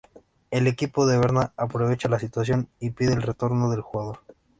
El 0.49 0.65
equipo 0.65 1.05
de 1.05 1.19
Berna 1.19 1.53
aprovecha 1.57 2.09
la 2.09 2.17
situación 2.17 2.67
y 2.79 2.89
pide 2.89 3.13
el 3.13 3.21
retorno 3.21 3.69
del 3.69 3.81
jugador. 3.81 4.21